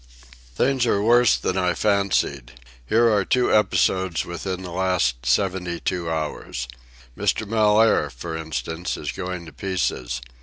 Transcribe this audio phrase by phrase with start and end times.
[0.55, 2.53] Things are worse than I fancied.
[2.87, 6.67] Here are two episodes within the last seventy two hours.
[7.15, 7.47] Mr.
[7.47, 10.19] Mellaire, for instance, is going to pieces.